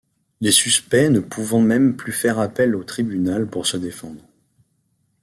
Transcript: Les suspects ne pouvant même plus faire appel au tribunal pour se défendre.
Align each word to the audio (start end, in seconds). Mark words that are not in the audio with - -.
Les 0.39 0.51
suspects 0.51 1.11
ne 1.11 1.19
pouvant 1.19 1.59
même 1.61 1.95
plus 1.95 2.11
faire 2.11 2.39
appel 2.39 2.75
au 2.75 2.83
tribunal 2.83 3.45
pour 3.47 3.67
se 3.67 3.77
défendre. 3.77 4.23